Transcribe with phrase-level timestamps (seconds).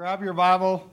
[0.00, 0.90] grab your Bible,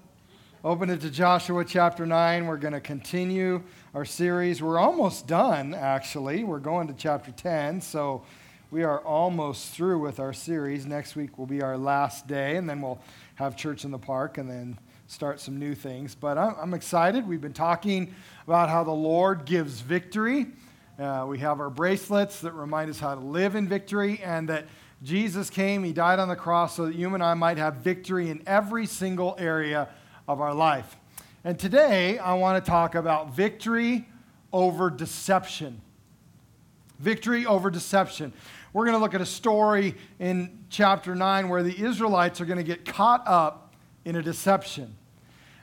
[0.65, 2.45] open it to Joshua chapter 9.
[2.45, 4.61] We're going to continue our series.
[4.61, 6.43] We're almost done, actually.
[6.43, 8.23] We're going to chapter 10, so
[8.69, 10.85] we are almost through with our series.
[10.85, 12.99] Next week will be our last day, and then we'll
[13.35, 14.77] have church in the park and then
[15.07, 16.13] start some new things.
[16.13, 17.25] But I'm, excited.
[17.25, 18.13] We've been talking
[18.45, 20.47] about how the Lord gives victory.
[20.99, 24.65] Uh, we have our bracelets that remind us how to live in victory, and that
[25.03, 28.29] Jesus came, He died on the cross so that you and I might have victory
[28.29, 29.89] in every single area
[30.27, 30.97] of our life.
[31.43, 34.07] And today, I want to talk about victory
[34.51, 35.81] over deception.
[36.99, 38.33] Victory over deception.
[38.73, 42.57] We're going to look at a story in chapter 9 where the Israelites are going
[42.57, 44.95] to get caught up in a deception.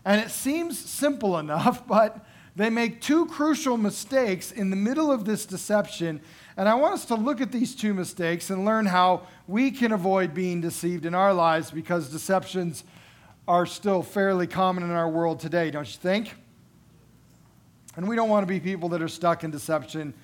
[0.04, 2.24] And it seems simple enough, but
[2.56, 6.20] they make two crucial mistakes in the middle of this deception
[6.56, 9.92] and I want us to look at these two mistakes and learn how we can
[9.92, 12.84] avoid being deceived in our lives because deceptions
[13.48, 16.34] are still fairly common in our world today, don't you think?
[17.96, 20.14] And we don't want to be people that are stuck in deception.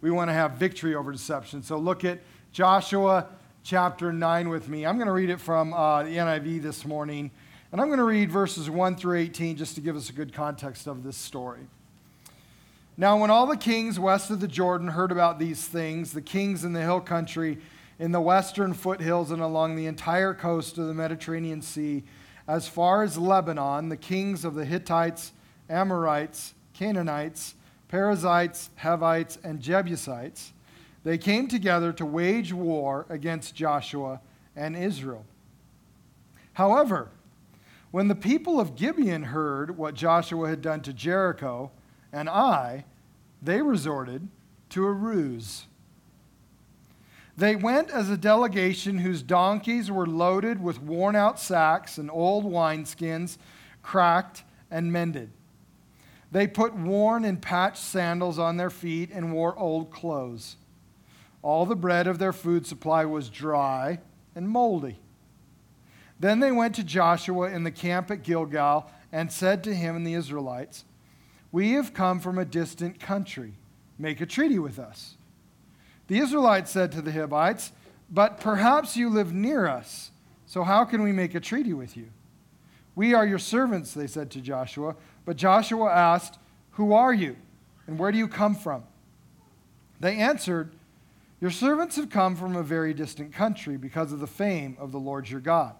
[0.00, 1.62] We want to have victory over deception.
[1.62, 2.20] So look at
[2.52, 3.26] Joshua
[3.64, 4.86] chapter 9 with me.
[4.86, 7.30] I'm going to read it from uh, the NIV this morning.
[7.72, 10.32] And I'm going to read verses 1 through 18 just to give us a good
[10.32, 11.66] context of this story.
[13.00, 16.64] Now, when all the kings west of the Jordan heard about these things, the kings
[16.64, 17.58] in the hill country,
[18.00, 22.02] in the western foothills, and along the entire coast of the Mediterranean Sea,
[22.48, 25.32] as far as Lebanon, the kings of the Hittites,
[25.70, 27.54] Amorites, Canaanites,
[27.86, 30.52] Perizzites, Hivites, and Jebusites,
[31.04, 34.20] they came together to wage war against Joshua
[34.56, 35.24] and Israel.
[36.54, 37.10] However,
[37.92, 41.70] when the people of Gibeon heard what Joshua had done to Jericho,
[42.12, 42.84] and Ai,
[43.42, 44.28] they resorted
[44.70, 45.66] to a ruse.
[47.36, 52.44] They went as a delegation whose donkeys were loaded with worn out sacks and old
[52.44, 53.38] wineskins,
[53.82, 55.30] cracked and mended.
[56.32, 60.56] They put worn and patched sandals on their feet and wore old clothes.
[61.42, 64.00] All the bread of their food supply was dry
[64.34, 64.98] and moldy.
[66.20, 70.06] Then they went to Joshua in the camp at Gilgal and said to him and
[70.06, 70.84] the Israelites,
[71.50, 73.54] we have come from a distant country.
[73.98, 75.16] Make a treaty with us.
[76.08, 77.72] The Israelites said to the Hivites,
[78.10, 80.10] But perhaps you live near us,
[80.46, 82.08] so how can we make a treaty with you?
[82.94, 84.96] We are your servants, they said to Joshua.
[85.24, 86.38] But Joshua asked,
[86.72, 87.36] Who are you,
[87.86, 88.84] and where do you come from?
[90.00, 90.72] They answered,
[91.40, 95.00] Your servants have come from a very distant country because of the fame of the
[95.00, 95.74] Lord your God.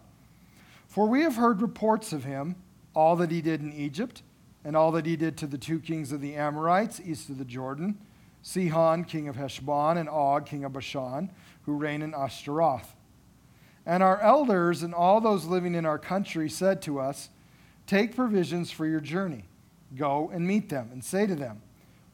[0.86, 2.56] For we have heard reports of him,
[2.94, 4.22] all that he did in Egypt
[4.64, 7.44] and all that he did to the two kings of the Amorites east of the
[7.44, 7.98] Jordan
[8.42, 11.30] Sihon, king of Heshbon, and Og, king of Bashan,
[11.62, 12.94] who reigned in Ashtaroth.
[13.84, 17.30] And our elders and all those living in our country said to us,
[17.86, 19.44] Take provisions for your journey.
[19.96, 21.62] Go and meet them, and say to them,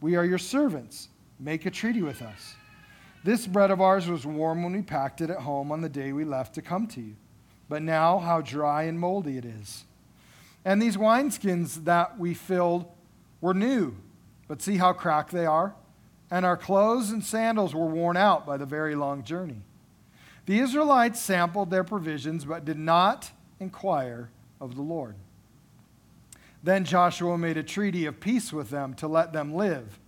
[0.01, 1.09] We are your servants.
[1.41, 2.55] Make a treaty with us.
[3.25, 6.13] This bread of ours was warm when we packed it at home on the day
[6.13, 7.17] we left to come to you.
[7.69, 9.85] But now, how dry and moldy it is.
[10.65, 12.87] And these wineskins that we filled
[13.41, 13.95] were new,
[14.49, 15.75] but see how cracked they are?
[16.31, 19.63] And our clothes and sandals were worn out by the very long journey.
[20.47, 23.31] The Israelites sampled their provisions, but did not
[23.61, 24.31] inquire
[24.61, 25.17] of the Lord.
[26.63, 29.99] Then Joshua made a treaty of peace with them to let them live,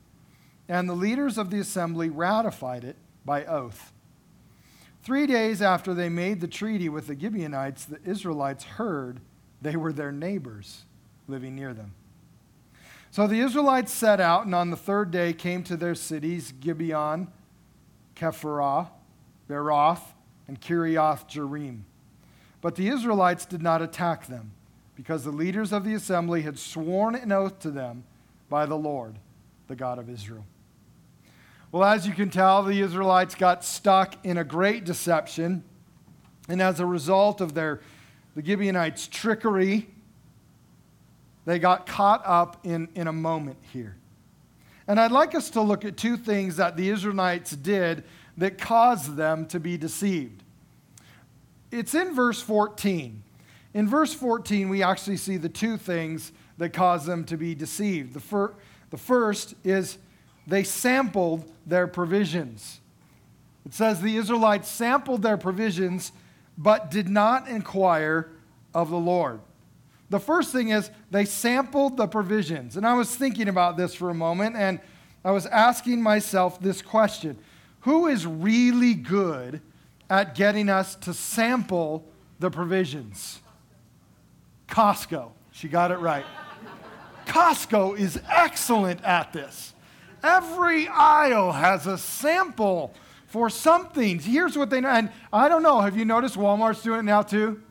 [0.69, 3.93] and the leaders of the assembly ratified it by oath.
[5.03, 9.21] Three days after they made the treaty with the Gibeonites, the Israelites heard
[9.66, 10.84] they were their neighbors
[11.28, 11.93] living near them.
[13.10, 17.28] So the Israelites set out, and on the third day came to their cities Gibeon,
[18.15, 18.88] Kephirah,
[19.49, 20.03] Beeroth,
[20.47, 21.81] and Kiriath Jearim.
[22.60, 24.53] But the Israelites did not attack them,
[24.94, 28.04] because the leaders of the assembly had sworn an oath to them
[28.48, 29.19] by the Lord,
[29.66, 30.44] the God of Israel.
[31.72, 35.65] Well, as you can tell, the Israelites got stuck in a great deception,
[36.48, 37.81] and as a result of their
[38.37, 39.89] the Gibeonites' trickery.
[41.47, 43.97] They got caught up in, in a moment here.
[44.87, 48.05] And I'd like us to look at two things that the Israelites did
[48.37, 50.45] that caused them to be deceived.
[51.72, 53.22] It's in verse 14.
[53.75, 58.13] In verse 14, we actually see the two things that caused them to be deceived.
[58.13, 58.55] The, fir-
[58.91, 59.99] the first is
[60.47, 62.81] they sampled their provisions.
[63.65, 66.13] It says the Israelites sampled their provisions
[66.59, 68.31] but did not inquire
[68.77, 69.41] of the Lord.
[70.11, 72.77] The first thing is they sampled the provisions.
[72.77, 74.78] And I was thinking about this for a moment and
[75.25, 77.39] I was asking myself this question
[77.81, 79.63] Who is really good
[80.11, 82.07] at getting us to sample
[82.39, 83.41] the provisions?
[84.69, 85.31] Costco.
[85.53, 86.27] She got it right.
[87.25, 89.72] Costco is excellent at this.
[90.22, 92.95] Every aisle has a sample
[93.27, 94.19] for something.
[94.19, 94.91] Here's what they know.
[94.91, 97.63] And I don't know, have you noticed Walmart's doing it now too?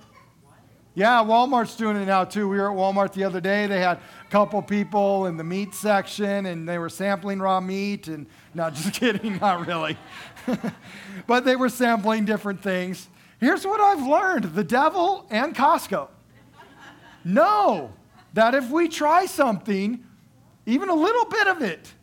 [0.97, 2.47] Yeah, Walmart's doing it now too.
[2.47, 3.68] We were at Walmart the other day.
[3.68, 8.07] They had a couple people in the meat section and they were sampling raw meat
[8.07, 9.97] and not just kidding, not really.
[11.27, 13.09] but they were sampling different things.
[13.42, 16.07] Here's what I've learned the devil and Costco
[17.25, 17.91] know
[18.33, 20.01] that if we try something,
[20.65, 21.94] even a little bit of it,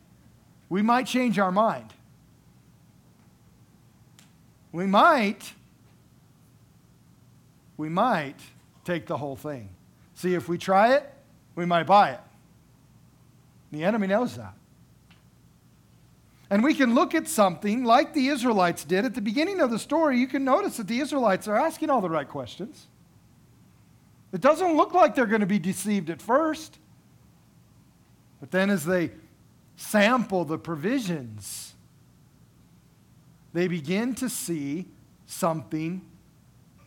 [0.69, 1.91] we might change our mind.
[4.71, 5.53] We might,
[7.77, 8.39] we might
[8.83, 9.69] take the whole thing.
[10.15, 11.11] See, if we try it,
[11.55, 12.19] we might buy it.
[13.71, 14.53] The enemy knows that.
[16.49, 19.79] And we can look at something like the Israelites did at the beginning of the
[19.79, 20.19] story.
[20.19, 22.87] You can notice that the Israelites are asking all the right questions.
[24.31, 26.77] It doesn't look like they're going to be deceived at first.
[28.39, 29.11] But then, as they
[29.77, 31.73] sample the provisions,
[33.53, 34.87] they begin to see
[35.25, 36.01] something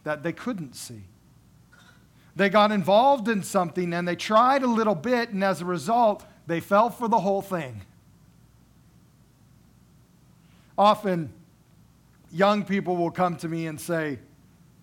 [0.05, 1.03] that they couldn't see.
[2.37, 6.25] They got involved in something and they tried a little bit, and as a result,
[6.47, 7.81] they fell for the whole thing.
[10.79, 11.33] Often,
[12.31, 14.19] young people will come to me and say,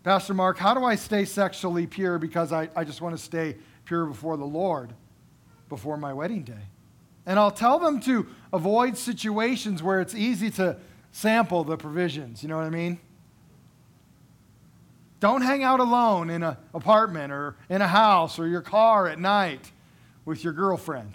[0.03, 3.55] Pastor Mark, how do I stay sexually pure because I, I just want to stay
[3.85, 4.93] pure before the Lord
[5.69, 6.65] before my wedding day?
[7.25, 10.77] And I'll tell them to avoid situations where it's easy to
[11.11, 12.41] sample the provisions.
[12.41, 12.99] You know what I mean?
[15.23, 19.17] Don't hang out alone in an apartment or in a house or your car at
[19.17, 19.71] night
[20.25, 21.13] with your girlfriend.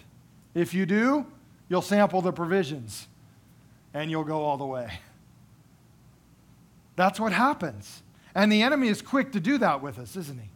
[0.54, 1.26] If you do,
[1.68, 3.06] you'll sample the provisions
[3.92, 5.00] and you'll go all the way.
[6.96, 8.02] That's what happens.
[8.34, 10.48] And the enemy is quick to do that with us, isn't he?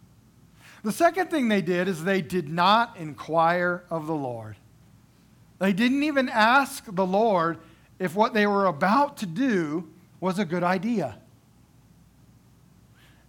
[0.83, 4.57] The second thing they did is they did not inquire of the Lord.
[5.59, 7.59] They didn't even ask the Lord
[7.99, 9.91] if what they were about to do
[10.21, 11.19] was a good idea.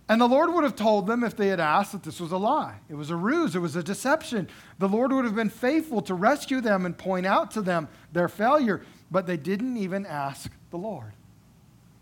[0.09, 2.37] And the Lord would have told them if they had asked that this was a
[2.37, 2.75] lie.
[2.89, 4.49] It was a ruse, it was a deception.
[4.79, 8.27] The Lord would have been faithful to rescue them and point out to them their
[8.27, 11.13] failure, but they didn't even ask the Lord.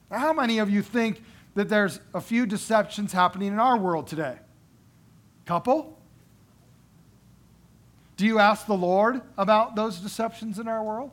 [0.10, 1.22] Now, how many of you think
[1.54, 4.38] that there's a few deceptions happening in our world today?
[5.46, 5.98] Couple?
[8.18, 11.12] Do you ask the Lord about those deceptions in our world?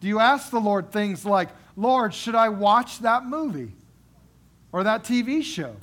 [0.00, 3.72] Do you ask the Lord things like, Lord, should I watch that movie?
[4.72, 5.76] Or that TV show?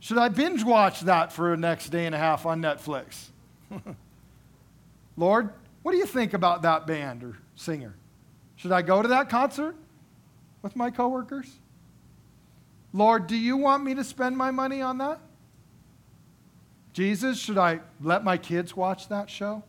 [0.00, 3.28] Should I binge watch that for the next day and a half on Netflix?
[5.16, 5.50] Lord,
[5.82, 7.94] what do you think about that band or singer?
[8.56, 9.76] Should I go to that concert
[10.62, 11.50] with my coworkers?
[12.92, 15.20] Lord, do you want me to spend my money on that?
[16.92, 19.62] Jesus, should I let my kids watch that show?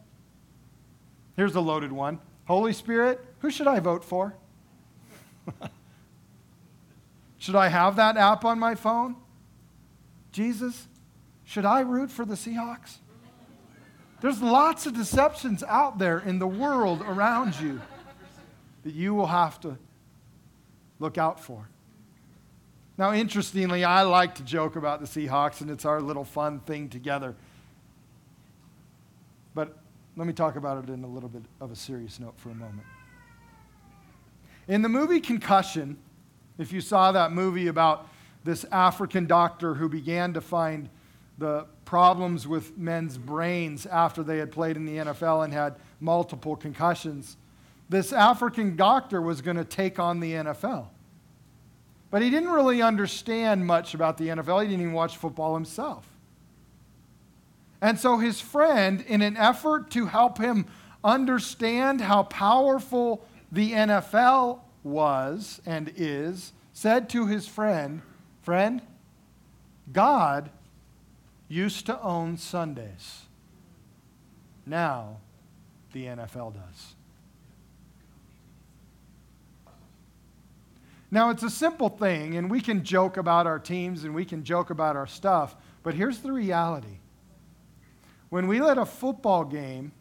[1.35, 4.35] Here's a loaded one Holy Spirit, who should I vote for?
[7.41, 9.15] Should I have that app on my phone?
[10.31, 10.87] Jesus,
[11.43, 12.97] should I root for the Seahawks?
[14.21, 17.81] There's lots of deceptions out there in the world around you
[18.83, 19.79] that you will have to
[20.99, 21.67] look out for.
[22.95, 26.89] Now, interestingly, I like to joke about the Seahawks, and it's our little fun thing
[26.89, 27.33] together.
[29.55, 29.75] But
[30.15, 32.55] let me talk about it in a little bit of a serious note for a
[32.55, 32.85] moment.
[34.67, 35.97] In the movie Concussion,
[36.57, 38.07] if you saw that movie about
[38.43, 40.89] this African doctor who began to find
[41.37, 46.55] the problems with men's brains after they had played in the NFL and had multiple
[46.55, 47.37] concussions,
[47.89, 50.87] this African doctor was going to take on the NFL.
[52.09, 54.61] But he didn't really understand much about the NFL.
[54.61, 56.07] He didn't even watch football himself.
[57.81, 60.67] And so his friend, in an effort to help him
[61.03, 68.01] understand how powerful the NFL was and is, said to his friend,
[68.41, 68.81] Friend,
[69.91, 70.49] God
[71.47, 73.23] used to own Sundays.
[74.65, 75.17] Now
[75.93, 76.95] the NFL does.
[81.13, 84.45] Now, it's a simple thing, and we can joke about our teams and we can
[84.45, 86.99] joke about our stuff, but here's the reality.
[88.29, 89.91] When we let a football game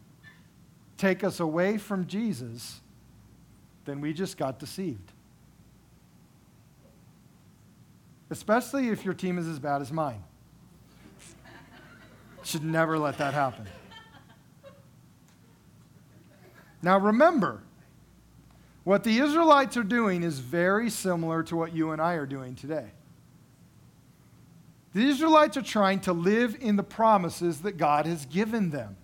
[0.97, 2.79] take us away from Jesus,
[3.91, 5.11] then we just got deceived.
[8.29, 10.23] Especially if your team is as bad as mine.
[12.43, 13.67] Should never let that happen.
[16.81, 17.61] Now remember,
[18.85, 22.55] what the Israelites are doing is very similar to what you and I are doing
[22.55, 22.91] today.
[24.93, 28.95] The Israelites are trying to live in the promises that God has given them.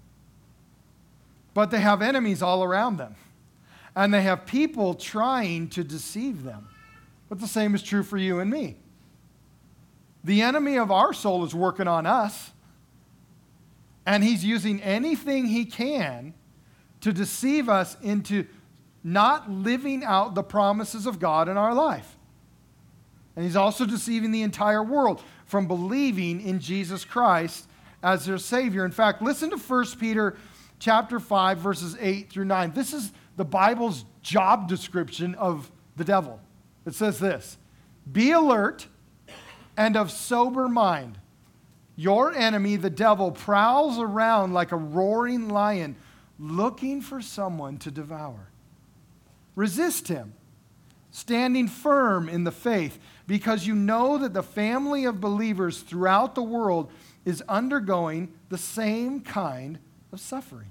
[1.53, 3.15] But they have enemies all around them.
[3.97, 6.67] And they have people trying to deceive them.
[7.29, 8.75] But the same is true for you and me.
[10.23, 12.51] The enemy of our soul is working on us.
[14.05, 16.35] And he's using anything he can
[17.01, 18.45] to deceive us into
[19.03, 22.17] not living out the promises of God in our life.
[23.35, 27.67] And he's also deceiving the entire world from believing in Jesus Christ
[28.03, 28.85] as their Savior.
[28.85, 30.37] In fact, listen to 1 Peter
[30.77, 32.73] chapter 5, verses 8 through 9.
[32.73, 36.41] This is the Bible's job description of the devil.
[36.86, 37.58] It says this
[38.12, 38.88] Be alert
[39.77, 41.20] and of sober mind.
[41.96, 45.96] Your enemy, the devil, prowls around like a roaring lion
[46.38, 48.50] looking for someone to devour.
[49.56, 50.34] Resist him,
[51.10, 56.44] standing firm in the faith, because you know that the family of believers throughout the
[56.44, 56.91] world
[57.25, 59.79] is undergoing the same kind
[60.13, 60.70] of suffering.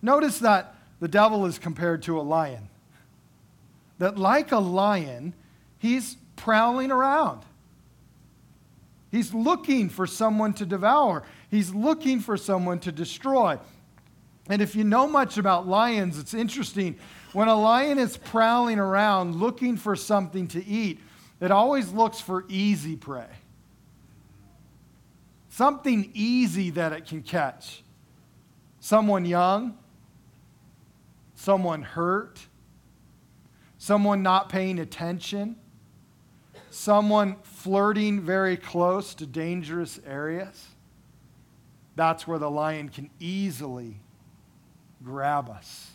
[0.00, 2.68] Notice that the devil is compared to a lion.
[3.98, 5.34] That, like a lion,
[5.78, 7.42] he's prowling around.
[9.10, 13.58] He's looking for someone to devour, he's looking for someone to destroy.
[14.48, 16.96] And if you know much about lions, it's interesting.
[17.32, 21.00] When a lion is prowling around looking for something to eat,
[21.40, 23.26] it always looks for easy prey.
[25.48, 27.82] Something easy that it can catch.
[28.78, 29.76] Someone young,
[31.36, 32.46] someone hurt,
[33.78, 35.54] someone not paying attention,
[36.70, 40.68] someone flirting very close to dangerous areas.
[41.94, 44.00] That's where the lion can easily
[45.04, 45.92] grab us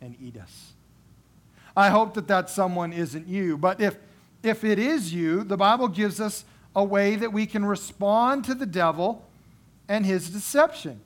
[0.00, 0.72] and eat us.
[1.76, 3.96] I hope that that someone isn't you, but if,
[4.42, 6.44] if it is you, the Bible gives us
[6.76, 9.26] a way that we can respond to the devil
[9.88, 11.00] and his deception.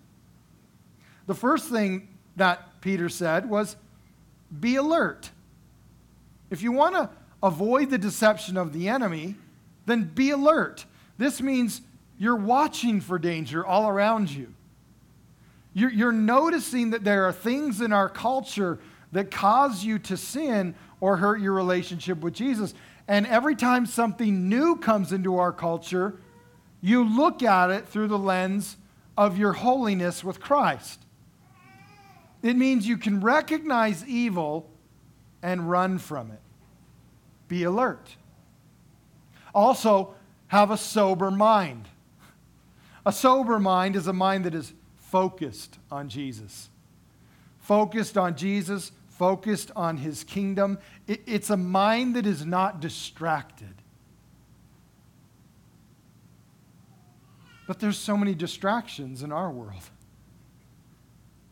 [1.26, 3.76] The first thing that Peter said was
[4.61, 5.31] be alert.
[6.50, 7.09] If you want to
[7.43, 9.37] avoid the deception of the enemy,
[9.87, 10.85] then be alert.
[11.17, 11.81] This means
[12.19, 14.53] you're watching for danger all around you.
[15.73, 18.79] You're, you're noticing that there are things in our culture
[19.12, 22.75] that cause you to sin or hurt your relationship with Jesus.
[23.09, 26.17] And every time something new comes into our culture,
[26.83, 28.76] you look at it through the lens
[29.17, 31.03] of your holiness with Christ.
[32.45, 34.71] It means you can recognize evil
[35.43, 36.41] and run from it.
[37.49, 38.17] Be alert.
[39.55, 40.15] Also,
[40.49, 41.89] have a sober mind.
[43.07, 46.69] A sober mind is a mind that is focused on Jesus.
[47.61, 50.77] Focused on Jesus, focused on his kingdom.
[51.07, 53.75] It, it's a mind that is not distracted.
[57.67, 59.89] But there's so many distractions in our world.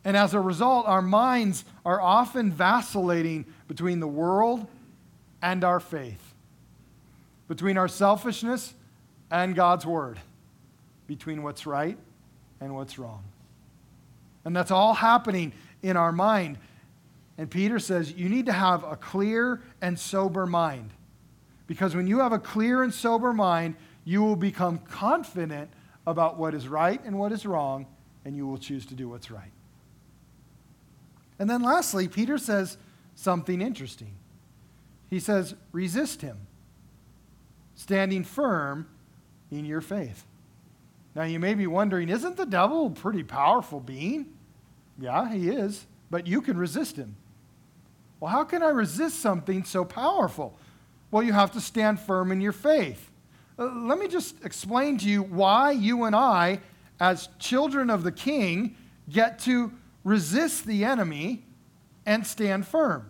[0.04, 4.66] And as a result, our minds are often vacillating between the world
[5.40, 6.34] and our faith,
[7.48, 8.74] between our selfishness
[9.30, 10.18] and God's word,
[11.06, 11.96] between what's right
[12.60, 13.22] and what's wrong.
[14.44, 16.58] And that's all happening in our mind.
[17.38, 20.90] And Peter says you need to have a clear and sober mind.
[21.66, 25.70] Because when you have a clear and sober mind, you will become confident
[26.06, 27.86] about what is right and what is wrong,
[28.24, 29.52] and you will choose to do what's right.
[31.38, 32.76] And then lastly, Peter says
[33.14, 34.14] something interesting.
[35.10, 36.38] He says, resist him,
[37.74, 38.88] standing firm
[39.50, 40.24] in your faith.
[41.14, 44.26] Now, you may be wondering, isn't the devil a pretty powerful being?
[44.98, 47.16] Yeah, he is, but you can resist him.
[48.20, 50.56] Well, how can I resist something so powerful?
[51.10, 53.10] Well, you have to stand firm in your faith.
[53.58, 56.60] Uh, let me just explain to you why you and I,
[57.00, 58.76] as children of the king,
[59.10, 59.72] get to
[60.04, 61.44] resist the enemy
[62.04, 63.08] and stand firm.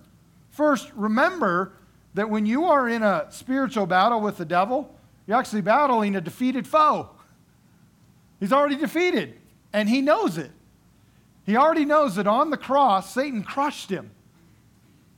[0.51, 1.73] First, remember
[2.15, 4.95] that when you are in a spiritual battle with the devil,
[5.27, 7.09] you're actually battling a defeated foe.
[8.39, 9.39] He's already defeated,
[9.73, 10.51] and he knows it.
[11.47, 14.11] He already knows that on the cross, Satan crushed him.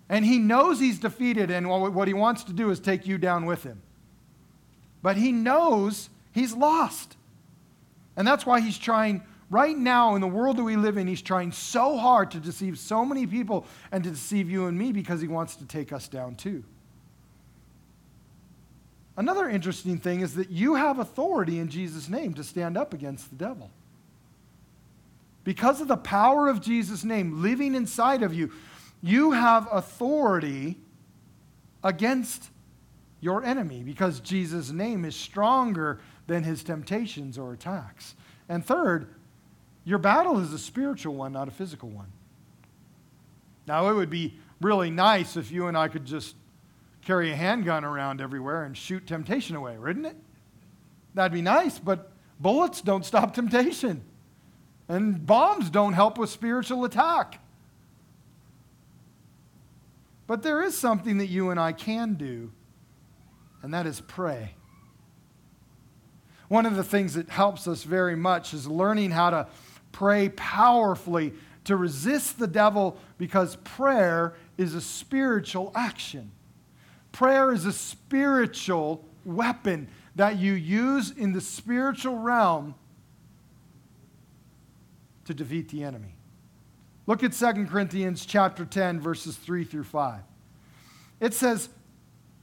[0.09, 3.47] And he knows he's defeated, and what he wants to do is take you down
[3.47, 3.83] with him.
[5.03, 7.17] But he knows he's lost.
[8.17, 11.23] And that's why he's trying, right now in the world that we live in, he's
[11.23, 15.21] trying so hard to deceive so many people and to deceive you and me because
[15.21, 16.65] he wants to take us down too.
[19.17, 23.31] Another interesting thing is that you have authority in Jesus' name to stand up against
[23.31, 23.71] the devil.
[25.45, 28.51] Because of the power of Jesus' name living inside of you,
[29.03, 30.79] you have authority
[31.85, 32.49] against
[33.21, 38.15] your enemy because Jesus' name is stronger than his temptations or attacks.
[38.49, 39.09] And third,
[39.85, 42.11] your battle is a spiritual one, not a physical one.
[43.67, 46.37] Now, it would be really nice if you and I could just
[47.03, 50.17] carry a handgun around everywhere and shoot temptation away, wouldn't it?
[51.15, 52.11] That'd be nice, but
[52.41, 54.03] bullets don't stop temptation.
[54.89, 57.41] And bombs don't help with spiritual attack.
[60.27, 62.53] But there is something that you and I can do,
[63.63, 64.55] and that is pray.
[66.49, 69.47] One of the things that helps us very much is learning how to
[69.95, 71.33] pray powerfully
[71.65, 76.33] to resist the devil because prayer is a spiritual action.
[77.13, 82.75] Prayer is a spiritual weapon that you use in the spiritual realm
[85.25, 86.17] to defeat the enemy.
[87.07, 90.23] Look at 2 Corinthians chapter 10 verses 3 through 5.
[91.21, 91.69] It says,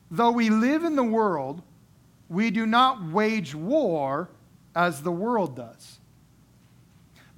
[0.09, 1.63] "Though we live in the world,
[2.29, 4.29] we do not wage war
[4.73, 5.99] as the world does.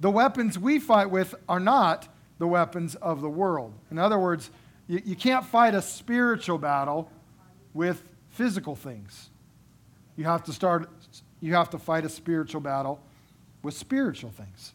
[0.00, 2.08] The weapons we fight with are not
[2.38, 3.72] the weapons of the world.
[3.90, 4.50] In other words,
[4.86, 7.10] you, you can't fight a spiritual battle
[7.72, 9.30] with physical things.
[10.16, 10.88] You have to start,
[11.40, 13.00] you have to fight a spiritual battle
[13.62, 14.72] with spiritual things.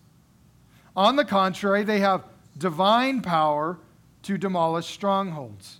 [0.95, 2.23] On the contrary, they have
[2.57, 3.77] divine power
[4.23, 5.79] to demolish strongholds.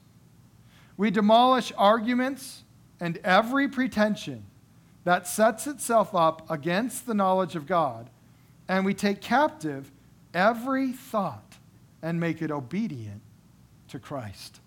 [0.96, 2.64] We demolish arguments
[3.00, 4.46] and every pretension
[5.04, 8.10] that sets itself up against the knowledge of God,
[8.70, 9.92] and we take captive
[10.34, 11.58] every thought
[12.02, 13.22] and make it obedient
[13.90, 14.62] to Christ.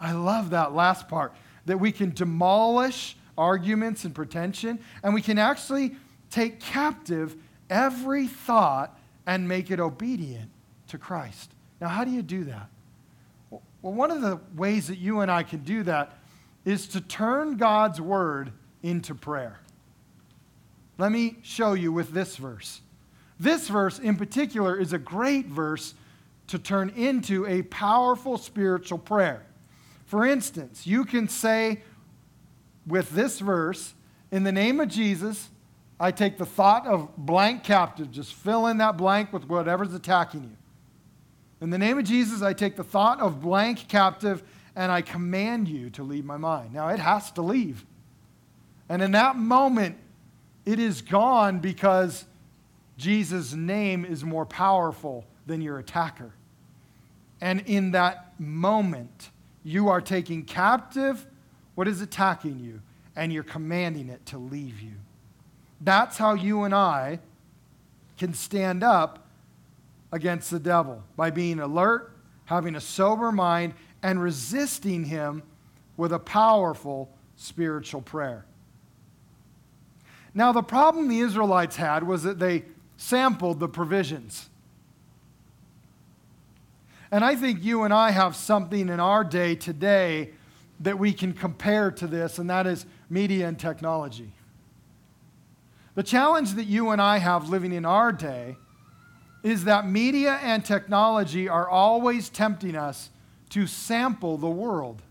[0.00, 1.34] I love that last part
[1.66, 5.94] that we can demolish arguments and pretension, and we can actually
[6.30, 7.36] take captive
[7.68, 10.50] every thought and make it obedient
[10.88, 11.52] to Christ.
[11.80, 12.68] Now, how do you do that?
[13.50, 16.16] Well, one of the ways that you and I can do that
[16.64, 19.60] is to turn God's word into prayer.
[20.96, 22.80] Let me show you with this verse.
[23.40, 25.94] This verse in particular is a great verse
[26.48, 29.44] to turn into a powerful spiritual prayer.
[30.06, 31.82] For instance, you can say
[32.86, 33.94] with this verse,
[34.30, 35.50] in the name of Jesus,
[36.00, 38.10] I take the thought of blank captive.
[38.10, 40.56] Just fill in that blank with whatever's attacking you.
[41.60, 44.42] In the name of Jesus, I take the thought of blank captive
[44.76, 46.72] and I command you to leave my mind.
[46.72, 47.84] Now, it has to leave.
[48.88, 49.98] And in that moment,
[50.64, 52.24] it is gone because
[52.98, 56.34] Jesus' name is more powerful than your attacker.
[57.40, 59.30] And in that moment,
[59.62, 61.24] you are taking captive
[61.76, 62.82] what is attacking you,
[63.14, 64.94] and you're commanding it to leave you.
[65.80, 67.20] That's how you and I
[68.18, 69.28] can stand up
[70.10, 72.12] against the devil by being alert,
[72.46, 75.44] having a sober mind, and resisting him
[75.96, 78.44] with a powerful spiritual prayer.
[80.34, 82.64] Now, the problem the Israelites had was that they
[82.98, 84.50] sampled the provisions.
[87.10, 90.32] And I think you and I have something in our day today
[90.80, 94.32] that we can compare to this, and that is media and technology.
[95.94, 98.56] The challenge that you and I have living in our day
[99.42, 103.10] is that media and technology are always tempting us
[103.50, 105.02] to sample the world.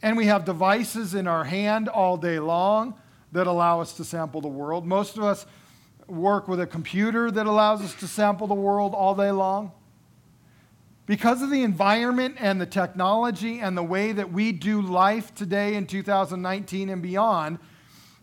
[0.00, 2.94] And we have devices in our hand all day long
[3.34, 4.86] that allow us to sample the world.
[4.86, 5.44] Most of us
[6.06, 9.72] work with a computer that allows us to sample the world all day long.
[11.06, 15.74] Because of the environment and the technology and the way that we do life today
[15.74, 17.58] in 2019 and beyond,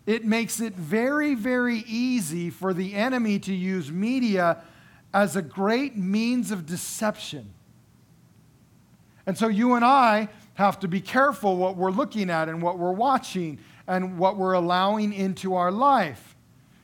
[0.08, 4.64] it makes it very, very easy for the enemy to use media
[5.14, 7.54] as a great means of deception.
[9.26, 12.80] And so you and I have to be careful what we're looking at and what
[12.80, 16.36] we're watching and what we're allowing into our life.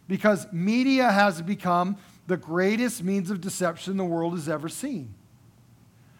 [0.07, 5.13] Because media has become the greatest means of deception the world has ever seen.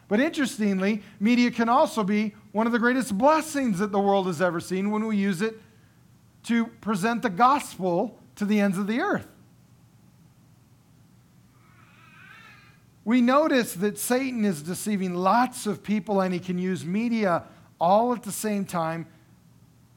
[0.08, 4.42] But interestingly, media can also be one of the greatest blessings that the world has
[4.42, 5.60] ever seen when we use it
[6.44, 9.28] to present the gospel to the ends of the earth.
[13.04, 17.44] We notice that Satan is deceiving lots of people and he can use media
[17.80, 19.08] all at the same time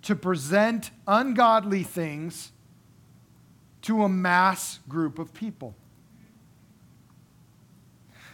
[0.03, 2.53] to present ungodly things
[3.83, 5.75] to a mass group of people.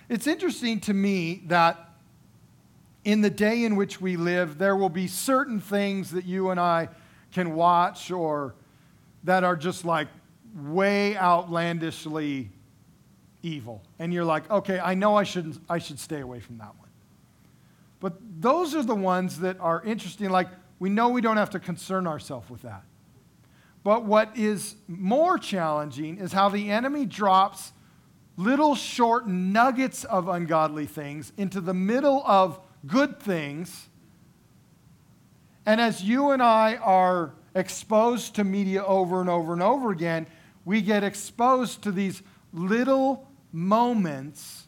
[0.08, 1.90] It's interesting to me that
[3.04, 6.58] in the day in which we live, there will be certain things that you and
[6.58, 6.88] I
[7.32, 8.54] can watch or
[9.24, 10.08] that are just like
[10.54, 12.50] way outlandishly
[13.42, 13.82] evil.
[13.98, 16.88] And you're like, okay, I know I, shouldn't, I should stay away from that one.
[18.00, 20.30] But those are the ones that are interesting.
[20.30, 22.82] Like, we know we don't have to concern ourselves with that.
[23.82, 27.72] But what is more challenging is how the enemy drops
[28.36, 33.88] little short nuggets of ungodly things into the middle of good things.
[35.64, 40.26] And as you and I are exposed to media over and over and over again,
[40.64, 44.66] we get exposed to these little moments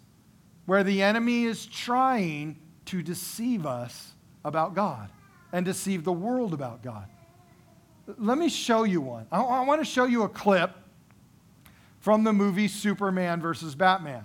[0.65, 4.13] where the enemy is trying to deceive us
[4.45, 5.11] about God
[5.53, 7.07] and deceive the world about God.
[8.17, 9.27] Let me show you one.
[9.31, 10.75] I, I want to show you a clip
[12.01, 14.25] from the movie Superman versus Batman.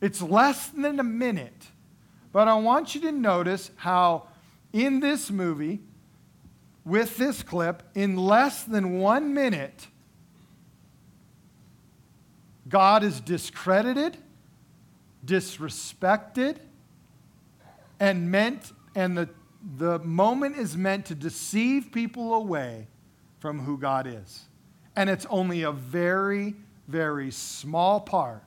[0.00, 1.66] It's less than a minute,
[2.32, 4.28] but I want you to notice how
[4.72, 5.80] in this movie,
[6.84, 9.86] with this clip, in less than one minute,
[12.68, 14.16] God is discredited,
[15.24, 16.56] disrespected,
[18.00, 19.28] and meant, and the,
[19.76, 22.86] the moment is meant to deceive people away
[23.38, 24.44] from who God is.
[24.96, 26.54] And it's only a very,
[26.86, 28.42] very small part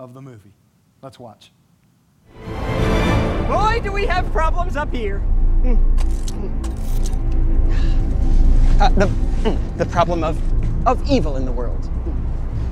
[0.00, 0.54] of the movie.
[1.02, 1.52] Let's watch.
[3.46, 5.22] Boy, do we have problems up here.
[8.80, 9.06] Uh, the,
[9.76, 10.36] the problem of,
[10.84, 11.88] of evil in the world.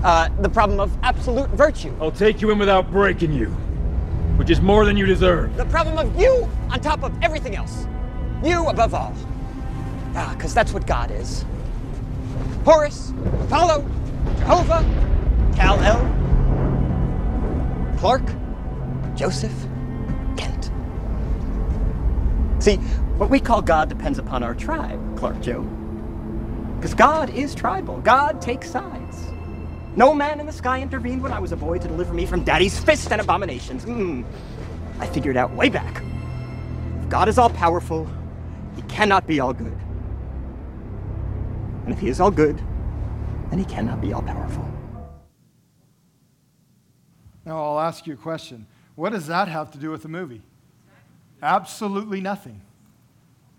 [0.03, 1.95] Uh, the problem of absolute virtue.
[2.01, 3.57] I'll take you in without breaking you,
[4.43, 5.57] which is more than you deserve.
[5.57, 7.87] The problem of you on top of everything else.
[8.43, 9.15] You above all.
[10.17, 11.45] Ah, because that's what God is.
[12.65, 13.13] Horus,
[13.45, 13.89] Apollo,
[14.39, 14.85] Jehovah,
[15.55, 16.01] Kal-El,
[17.99, 18.25] Clark,
[19.15, 19.55] Joseph,
[20.37, 20.73] Kent.
[22.59, 22.79] See,
[23.19, 25.63] what we call God depends upon our tribe, Clark Joe.
[26.79, 27.99] Because God is tribal.
[27.99, 29.32] God takes sides.
[29.95, 32.45] No man in the sky intervened when I was a boy to deliver me from
[32.45, 33.85] daddy's fist and abominations.
[33.85, 34.25] Mm.
[34.99, 36.03] I figured out way back.
[37.03, 38.09] If God is all powerful,
[38.75, 39.77] he cannot be all good.
[41.85, 42.59] And if he is all good,
[43.51, 44.67] then he cannot be all powerful.
[47.45, 48.67] Now, I'll ask you a question.
[48.95, 50.43] What does that have to do with the movie?
[51.43, 52.63] Absolutely nothing.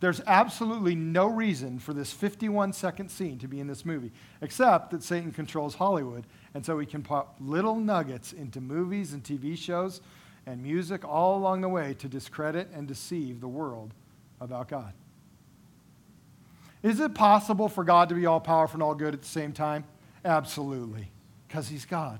[0.03, 4.11] There's absolutely no reason for this 51 second scene to be in this movie,
[4.41, 9.23] except that Satan controls Hollywood, and so he can pop little nuggets into movies and
[9.23, 10.01] TV shows
[10.45, 13.93] and music all along the way to discredit and deceive the world
[14.41, 14.91] about God.
[16.81, 19.53] Is it possible for God to be all powerful and all good at the same
[19.53, 19.85] time?
[20.25, 21.11] Absolutely,
[21.47, 22.19] because he's God.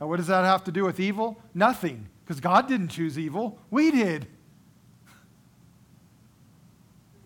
[0.00, 1.36] Now, what does that have to do with evil?
[1.52, 4.28] Nothing, because God didn't choose evil, we did.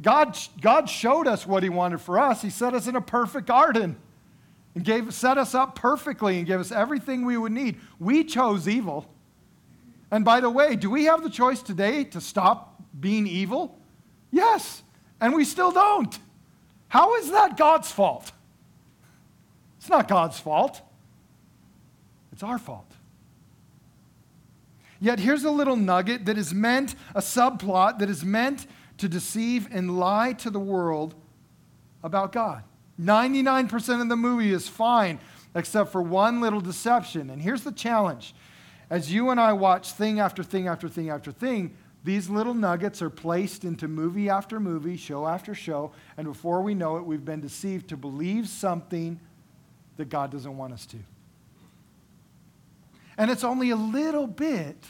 [0.03, 2.43] God, God showed us what he wanted for us.
[2.43, 3.97] He set us in a perfect garden
[4.75, 7.79] and gave, set us up perfectly and gave us everything we would need.
[8.01, 9.07] We chose evil.
[10.11, 13.79] And by the way, do we have the choice today to stop being evil?
[14.31, 14.83] Yes,
[15.21, 16.19] and we still don't.
[16.89, 18.33] How is that God's fault?
[19.79, 20.81] It's not God's fault,
[22.33, 22.91] it's our fault.
[25.01, 28.67] Yet here's a little nugget that is meant, a subplot that is meant
[29.03, 31.17] to deceive and lie to the world
[32.05, 32.63] about God.
[33.01, 35.19] 99% of the movie is fine,
[35.57, 37.29] except for one little deception.
[37.29, 38.33] And here's the challenge
[38.91, 43.03] as you and I watch thing after thing after thing after thing, these little nuggets
[43.03, 47.25] are placed into movie after movie, show after show, and before we know it, we've
[47.25, 49.19] been deceived to believe something
[49.97, 50.99] that God doesn't want us to.
[53.19, 54.87] And it's only a little bit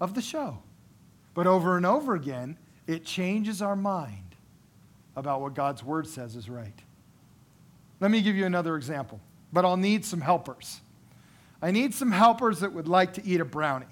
[0.00, 0.58] of the show.
[1.32, 4.34] But over and over again, it changes our mind
[5.16, 6.78] about what God's word says is right.
[8.00, 9.20] Let me give you another example,
[9.52, 10.80] but I'll need some helpers.
[11.62, 13.86] I need some helpers that would like to eat a brownie.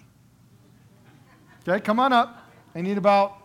[1.66, 2.50] Okay, come on up.
[2.74, 3.38] I need about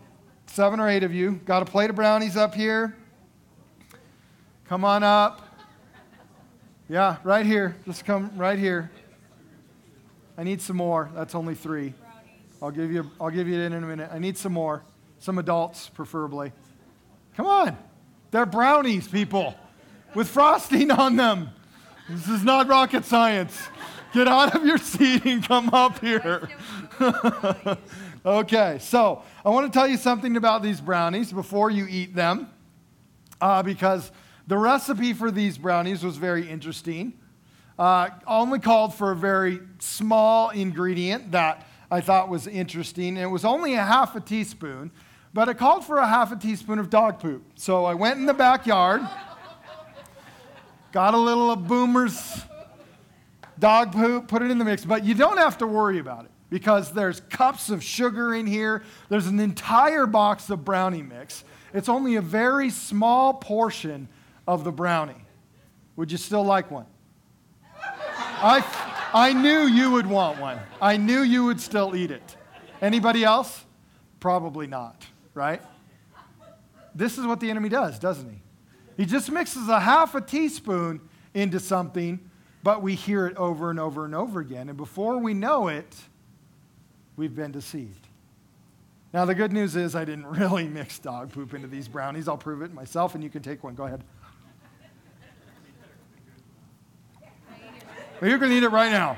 [0.48, 1.40] seven or eight of you.
[1.46, 2.96] Got a plate of brownies up here.
[4.68, 5.44] Come on up.
[6.90, 7.76] Yeah, right here.
[7.86, 8.92] Just come right here.
[10.38, 11.10] I need some more.
[11.16, 11.94] That's only three.
[12.62, 13.10] I'll give you.
[13.22, 14.10] I'll give you it in a minute.
[14.12, 14.84] I need some more.
[15.20, 16.52] Some adults, preferably.
[17.36, 17.78] Come on.
[18.32, 19.56] They're brownies, people,
[20.14, 21.50] with frosting on them.
[22.10, 23.68] This is not rocket science.
[24.14, 26.50] Get out of your seat and come up here.
[28.26, 32.50] okay, so I want to tell you something about these brownies before you eat them,
[33.42, 34.12] uh, because
[34.48, 37.14] the recipe for these brownies was very interesting.
[37.78, 43.10] Uh, only called for a very small ingredient that I thought was interesting.
[43.10, 44.92] And it was only a half a teaspoon
[45.38, 47.43] but it called for a half a teaspoon of dog poop.
[47.54, 49.08] So I went in the backyard,
[50.91, 52.41] got a little of Boomer's
[53.60, 54.84] dog poop, put it in the mix.
[54.84, 56.32] But you don't have to worry about it.
[56.50, 58.82] because there's cups of sugar in here.
[59.10, 61.43] There's an entire box of brownie mix.
[61.71, 64.08] It's only a very small portion
[64.47, 65.23] of the brownie.
[65.97, 66.88] Would you still like one?
[67.80, 68.65] I,
[69.13, 70.58] I knew you would want one.
[70.82, 72.36] I knew you would still eat it.
[72.82, 73.65] Anybody else?
[74.19, 75.06] Probably not,
[75.38, 75.62] right?
[76.93, 78.41] This is what the enemy does, doesn't he?
[78.97, 81.00] He just mixes a half a teaspoon
[81.34, 82.19] into something,
[82.63, 84.67] but we hear it over and over and over again.
[84.67, 85.95] And before we know it,
[87.15, 88.08] we've been deceived.
[89.13, 92.28] Now, the good news is I didn't really mix dog poop into these brownies.
[92.28, 93.76] I'll prove it myself, and you can take one.
[93.76, 94.04] Go ahead.
[98.19, 99.15] Well, you can eat it right now.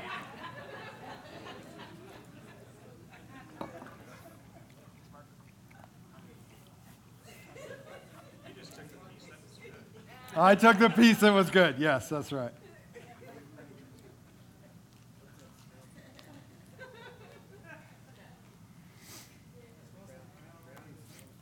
[10.40, 11.78] I took the piece that was good.
[11.78, 12.50] Yes, that's right.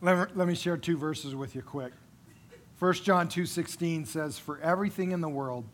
[0.03, 1.93] Let me, let me share two verses with you quick.
[2.81, 5.65] 1 John 2:16 says for everything in the world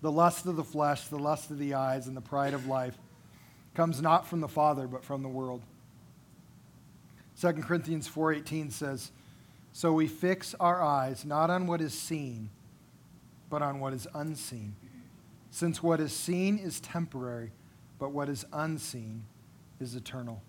[0.00, 2.96] the lust of the flesh, the lust of the eyes and the pride of life
[3.74, 5.60] comes not from the Father but from the world.
[7.42, 9.12] 2 Corinthians 4:18 says
[9.76, 12.48] so we fix our eyes not on what is seen
[13.50, 14.74] but on what is unseen.
[15.50, 17.50] Since what is seen is temporary
[17.98, 19.24] but what is unseen
[19.80, 20.42] is eternal.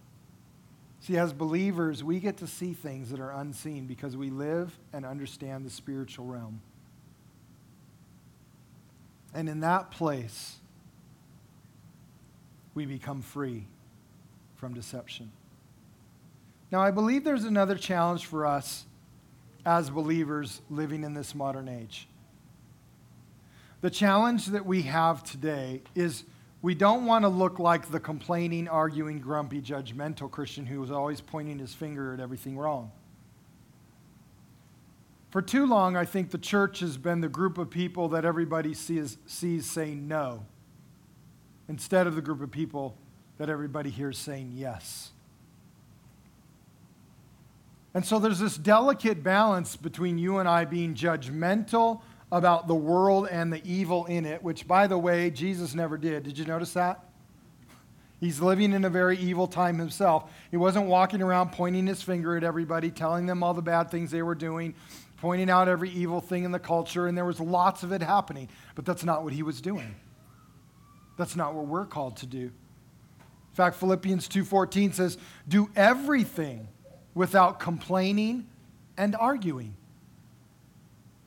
[1.00, 5.06] See, as believers, we get to see things that are unseen because we live and
[5.06, 6.62] understand the spiritual realm.
[9.34, 10.58] And in that place,
[12.76, 13.66] we become free
[14.56, 15.32] from deception.
[16.72, 18.86] Now, I believe there's another challenge for us
[19.65, 22.08] as believers living in this modern age.
[23.82, 26.23] The challenge that we have today is
[26.62, 31.21] we don't want to look like the complaining, arguing, grumpy, judgmental Christian who is always
[31.21, 32.91] pointing his finger at everything wrong.
[35.30, 38.73] For too long, I think the church has been the group of people that everybody
[38.73, 40.45] sees, sees saying no,
[41.67, 42.97] instead of the group of people
[43.38, 45.12] that everybody hears saying yes.
[47.96, 53.30] And so there's this delicate balance between you and I being judgmental about the world
[53.32, 56.24] and the evil in it, which, by the way, Jesus never did.
[56.24, 57.06] Did you notice that?
[58.20, 60.30] He's living in a very evil time himself.
[60.52, 64.12] He wasn't walking around pointing his finger at everybody, telling them all the bad things
[64.12, 64.76] they were doing,
[65.18, 68.50] pointing out every evil thing in the culture, and there was lots of it happening.
[68.76, 69.96] But that's not what he was doing.
[71.18, 72.40] That's not what we're called to do.
[72.42, 76.68] In fact, Philippians 2:14 says, "Do everything
[77.15, 78.45] without complaining
[78.95, 79.73] and arguing."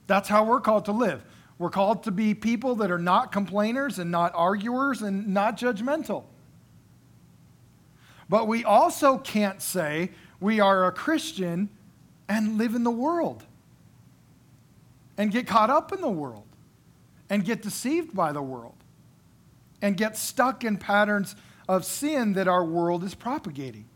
[0.07, 1.24] That's how we're called to live.
[1.59, 6.24] We're called to be people that are not complainers and not arguers and not judgmental.
[8.29, 11.68] But we also can't say we are a Christian
[12.29, 13.44] and live in the world
[15.16, 16.46] and get caught up in the world
[17.29, 18.77] and get deceived by the world
[19.83, 21.35] and get stuck in patterns
[21.68, 23.87] of sin that our world is propagating.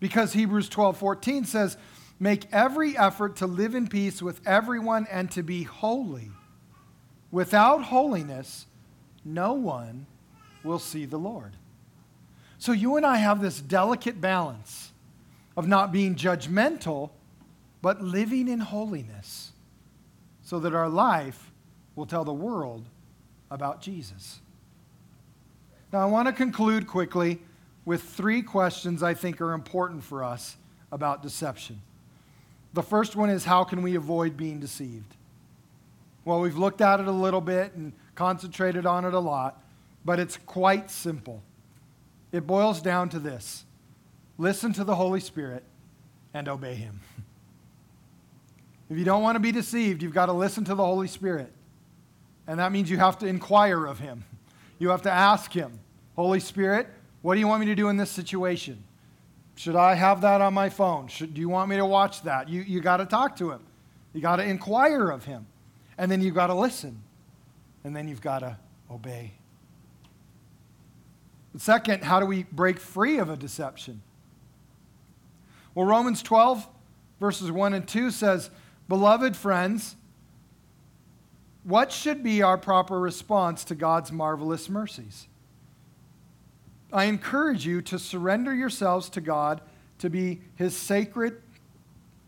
[0.00, 1.76] Because Hebrews 12 14 says,
[2.18, 6.30] Make every effort to live in peace with everyone and to be holy.
[7.30, 8.66] Without holiness,
[9.24, 10.06] no one
[10.62, 11.52] will see the Lord.
[12.58, 14.92] So you and I have this delicate balance
[15.56, 17.10] of not being judgmental,
[17.82, 19.52] but living in holiness
[20.42, 21.52] so that our life
[21.94, 22.86] will tell the world
[23.50, 24.40] about Jesus.
[25.92, 27.40] Now, I want to conclude quickly
[27.86, 30.56] with three questions I think are important for us
[30.92, 31.80] about deception.
[32.74, 35.14] The first one is how can we avoid being deceived?
[36.26, 39.62] Well, we've looked at it a little bit and concentrated on it a lot,
[40.04, 41.42] but it's quite simple.
[42.32, 43.64] It boils down to this
[44.36, 45.62] listen to the Holy Spirit
[46.34, 47.00] and obey Him.
[48.88, 51.50] If you don't want to be deceived, you've got to listen to the Holy Spirit.
[52.46, 54.22] And that means you have to inquire of Him.
[54.78, 55.80] You have to ask Him,
[56.14, 56.86] Holy Spirit,
[57.26, 58.84] what do you want me to do in this situation?
[59.56, 61.08] Should I have that on my phone?
[61.08, 62.48] Should, do you want me to watch that?
[62.48, 63.58] You, you got to talk to him.
[64.12, 65.44] You got to inquire of him.
[65.98, 67.02] And then you've got to listen.
[67.82, 68.56] And then you've got to
[68.88, 69.32] obey.
[71.56, 74.02] second, how do we break free of a deception?
[75.74, 76.64] Well, Romans 12,
[77.18, 78.50] verses 1 and 2 says,
[78.88, 79.96] Beloved friends,
[81.64, 85.26] what should be our proper response to God's marvelous mercies?
[86.92, 89.60] I encourage you to surrender yourselves to God
[89.98, 91.40] to be his sacred,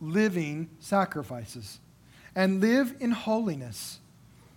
[0.00, 1.80] living sacrifices
[2.34, 3.98] and live in holiness,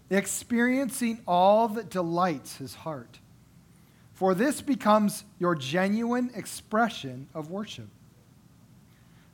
[0.10, 3.20] experiencing all that delights his heart.
[4.22, 7.88] for this becomes your genuine expression of worship.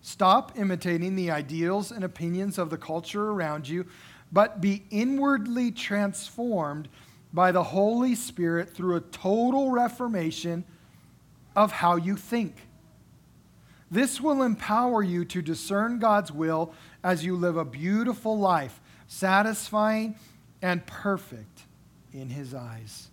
[0.02, 3.86] Stop imitating the ideals and opinions of the culture around you,
[4.32, 6.88] but be inwardly transformed
[7.34, 10.64] by the Holy Spirit through a total reformation
[11.56, 12.56] of how you think.
[13.90, 20.16] This will empower you to discern God's will as you live a beautiful life, satisfying
[20.62, 21.64] and perfect
[22.14, 23.08] in His eyes.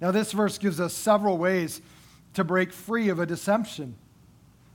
[0.00, 1.80] Now, this verse gives us several ways
[2.34, 3.96] to break free of a deception.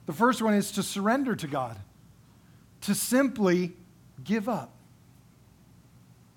[0.05, 1.77] The first one is to surrender to God,
[2.81, 3.73] to simply
[4.23, 4.73] give up.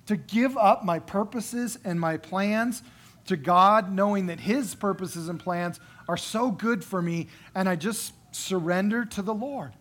[0.06, 2.82] To give up my purposes and my plans
[3.26, 7.76] to God, knowing that His purposes and plans are so good for me, and I
[7.76, 9.72] just surrender to the Lord.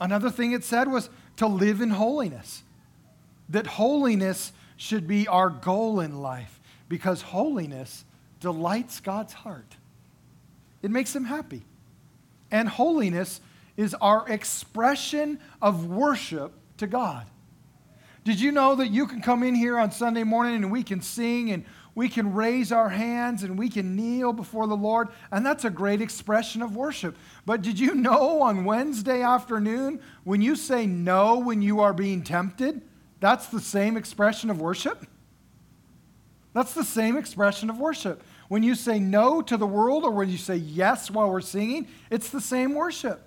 [0.00, 2.62] Another thing it said was to live in holiness,
[3.48, 8.04] that holiness should be our goal in life, because holiness
[8.40, 9.76] delights God's heart.
[10.82, 11.62] It makes him happy.
[12.50, 13.40] And holiness
[13.76, 17.26] is our expression of worship to God.
[18.24, 21.00] Did you know that you can come in here on Sunday morning and we can
[21.00, 25.08] sing and we can raise our hands and we can kneel before the Lord?
[25.32, 27.16] And that's a great expression of worship.
[27.46, 32.22] But did you know on Wednesday afternoon, when you say no when you are being
[32.22, 32.82] tempted,
[33.20, 35.06] that's the same expression of worship?
[36.52, 38.22] That's the same expression of worship.
[38.48, 41.86] When you say no to the world or when you say yes while we're singing,
[42.10, 43.22] it's the same worship.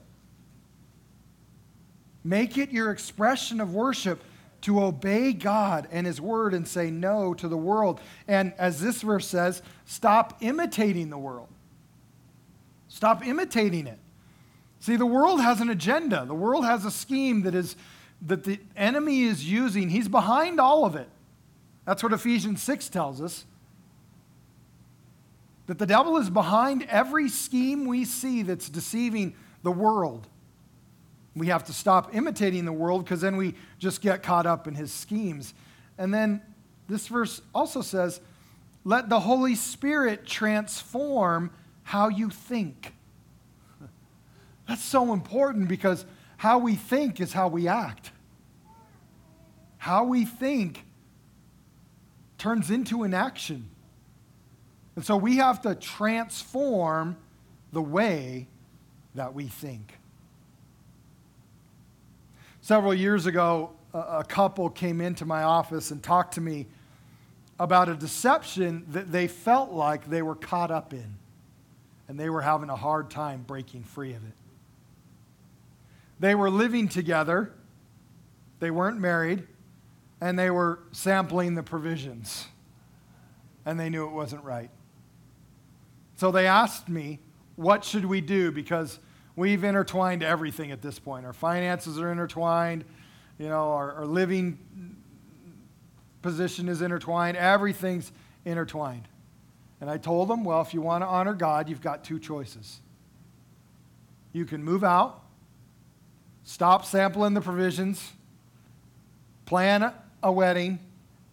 [2.24, 4.22] Make it your expression of worship
[4.64, 8.02] to obey God and His word and say no to the world.
[8.28, 11.50] And as this verse says, stop imitating the world.
[12.88, 14.00] Stop imitating it.
[14.80, 16.26] See, the world has an agenda.
[16.26, 17.76] The world has a scheme that is
[18.26, 19.90] that the enemy is using.
[19.90, 21.10] He's behind all of it.
[21.86, 23.46] That's what Ephesians 6 tells us.
[25.68, 30.28] That the devil is behind every scheme we see that's deceiving the world.
[31.36, 34.76] We have to stop imitating the world because then we just get caught up in
[34.76, 35.54] his schemes.
[35.98, 36.42] And then
[36.88, 38.22] this verse also says,
[38.84, 41.52] let the Holy Spirit transform
[41.84, 42.94] how you think.
[44.68, 46.06] That's so important because
[46.38, 48.12] how we think is how we act.
[49.78, 50.86] How we think
[52.38, 53.70] turns into an action.
[54.96, 57.18] And so we have to transform
[57.72, 58.48] the way
[59.16, 59.98] that we think.
[62.64, 66.66] Several years ago, a couple came into my office and talked to me
[67.60, 71.18] about a deception that they felt like they were caught up in,
[72.08, 74.32] and they were having a hard time breaking free of it.
[76.22, 77.52] They were living together,
[78.62, 79.46] they weren't married,
[80.22, 82.48] and they were sampling the provisions.
[83.66, 84.70] And they knew it wasn't right.
[86.16, 87.20] So they asked me,
[87.58, 88.54] What should we do?
[88.54, 89.00] Because
[89.36, 91.26] we've intertwined everything at this point.
[91.26, 92.86] Our finances are intertwined,
[93.38, 94.58] you know, our, our living
[96.22, 98.12] position is intertwined, everything's
[98.46, 99.08] intertwined.
[99.82, 102.80] And I told them, Well, if you want to honor God, you've got two choices.
[104.32, 105.22] You can move out,
[106.44, 108.14] stop sampling the provisions,
[109.46, 109.94] plan
[110.24, 110.80] a wedding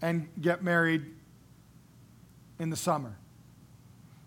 [0.02, 1.06] and get married
[2.58, 3.16] in the summer.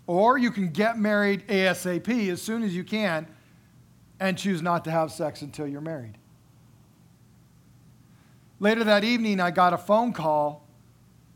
[0.07, 3.27] Or you can get married ASAP as soon as you can
[4.19, 6.17] and choose not to have sex until you're married.
[8.59, 10.65] Later that evening, I got a phone call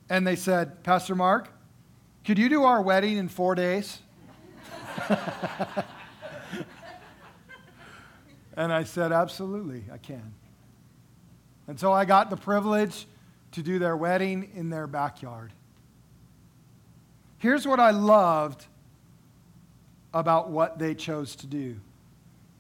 [0.10, 1.50] and they said, Pastor Mark,
[2.24, 4.00] could you do our wedding in four days?
[8.56, 10.34] and I said, Absolutely, I can.
[11.68, 13.06] And so I got the privilege
[13.52, 15.52] to do their wedding in their backyard.
[17.40, 18.66] Here's what I loved
[20.14, 21.80] about what they chose to do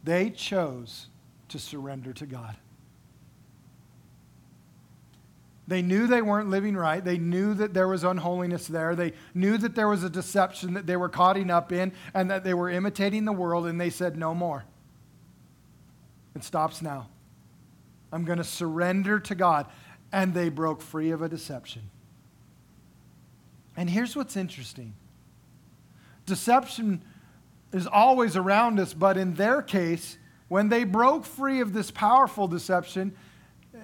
[0.07, 1.07] they chose
[1.49, 2.55] to surrender to God.
[5.67, 7.03] They knew they weren't living right.
[7.03, 8.95] They knew that there was unholiness there.
[8.95, 12.45] They knew that there was a deception that they were caught up in and that
[12.45, 14.63] they were imitating the world, and they said, No more.
[16.35, 17.09] It stops now.
[18.13, 19.65] I'm going to surrender to God
[20.11, 21.89] and they broke free of a deception.
[23.75, 24.93] And here's what's interesting
[26.25, 27.01] deception
[27.77, 30.17] is always around us, but in their case,
[30.49, 33.15] when they broke free of this powerful deception,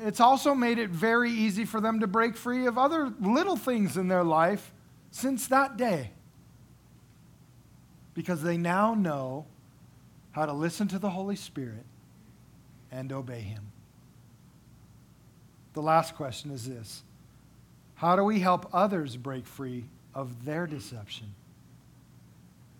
[0.02, 3.96] it's also made it very easy for them to break free of other little things
[3.96, 4.74] in their life
[5.12, 6.12] since that day.
[8.14, 9.46] Because they now know
[10.32, 11.86] how to listen to the Holy Spirit
[12.92, 13.72] and obey Him.
[15.74, 17.04] The last question is this
[17.96, 21.34] How do we help others break free of their deception?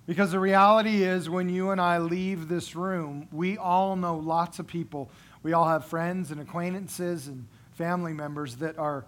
[0.06, 4.60] Because the reality is, when you and I leave this room, we all know lots
[4.60, 5.10] of people.
[5.44, 9.06] We all have friends and acquaintances and family members that are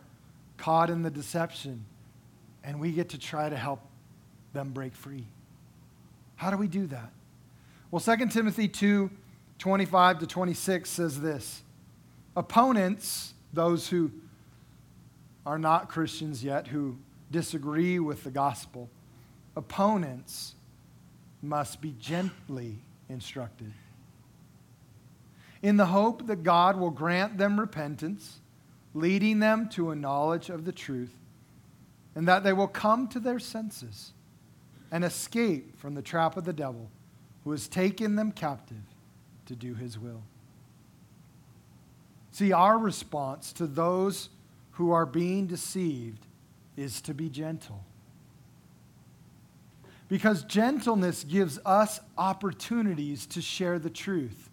[0.57, 1.85] caught in the deception,
[2.63, 3.81] and we get to try to help
[4.53, 5.25] them break free.
[6.37, 7.11] How do we do that?
[7.91, 9.09] Well, 2 Timothy 2
[9.57, 11.63] 25 to 26 says this
[12.35, 14.11] Opponents, those who
[15.45, 16.97] are not Christians yet, who
[17.31, 18.89] disagree with the gospel,
[19.55, 20.54] opponents
[21.45, 23.71] must be gently instructed
[25.65, 28.39] in the hope that God will grant them repentance,
[28.93, 31.15] leading them to a knowledge of the truth,
[32.13, 34.11] and that they will come to their senses
[34.91, 36.91] and escape from the trap of the devil
[37.43, 38.77] who has taken them captive
[39.47, 40.21] to do his will.
[42.31, 44.29] See, our response to those
[44.73, 46.27] who are being deceived
[46.77, 47.83] is to be gentle.
[50.07, 54.49] Because gentleness gives us opportunities to share the truth.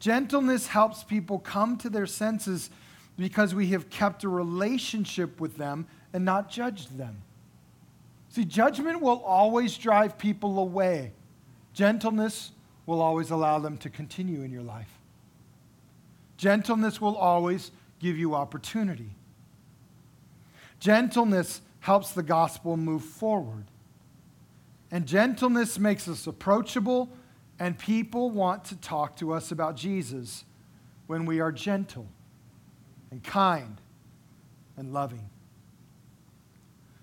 [0.00, 2.70] Gentleness helps people come to their senses
[3.16, 7.22] because we have kept a relationship with them and not judged them.
[8.30, 11.12] See, judgment will always drive people away.
[11.72, 12.52] Gentleness
[12.86, 14.98] will always allow them to continue in your life.
[16.36, 19.10] Gentleness will always give you opportunity.
[20.78, 23.64] Gentleness helps the gospel move forward.
[24.90, 27.10] And gentleness makes us approachable,
[27.58, 30.44] and people want to talk to us about Jesus
[31.06, 32.06] when we are gentle
[33.10, 33.80] and kind
[34.76, 35.28] and loving.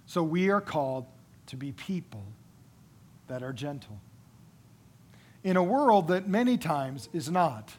[0.05, 1.05] So we are called
[1.47, 2.23] to be people
[3.28, 3.99] that are gentle
[5.43, 7.71] in a world that many times is not.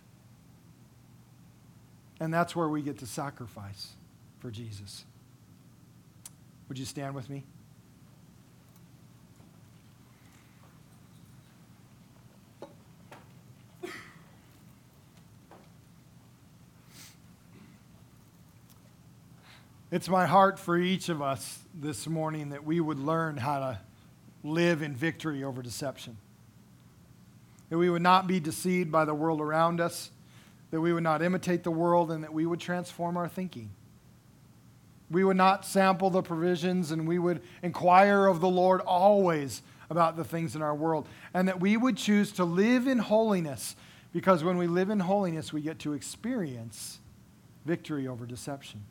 [2.20, 3.92] And that's where we get to sacrifice
[4.38, 5.04] for Jesus.
[6.68, 7.44] Would you stand with me?
[19.92, 23.80] It's my heart for each of us this morning that we would learn how to
[24.42, 26.16] live in victory over deception.
[27.70, 30.10] That we would not be deceived by the world around us,
[30.70, 33.70] that we would not imitate the world, and that we would transform our thinking.
[35.10, 40.16] We would not sample the provisions, and we would inquire of the Lord always about
[40.16, 43.76] the things in our world, and that we would choose to live in holiness,
[44.12, 46.98] because when we live in holiness, we get to experience
[47.64, 48.84] victory over deception.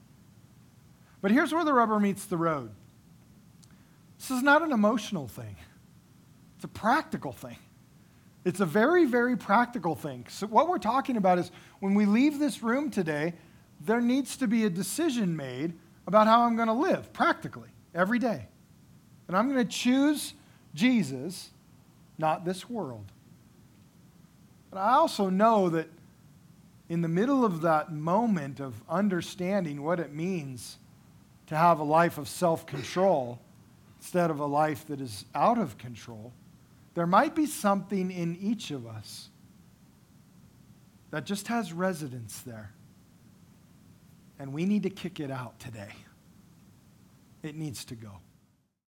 [1.22, 2.72] But here's where the rubber meets the road
[4.18, 5.58] this is not an emotional thing,
[6.56, 7.58] it's a practical thing.
[8.46, 10.28] It's a very, very practical thing.
[10.30, 11.50] So, what we're talking about is
[11.80, 13.34] when we leave this room today,
[13.82, 15.74] there needs to be a decision made
[16.08, 18.48] about how I'm going to live practically every day.
[19.28, 20.34] And I'm going to choose
[20.74, 21.50] Jesus,
[22.18, 23.06] not this world.
[24.70, 25.88] But I also know that
[26.90, 30.78] in the middle of that moment of understanding what it means
[31.48, 33.40] to have a life of self control
[34.00, 36.32] instead of a life that is out of control,
[36.94, 39.30] there might be something in each of us
[41.10, 42.75] that just has residence there.
[44.40, 45.94] And we need to kick it out today.
[47.44, 48.20] It needs to go.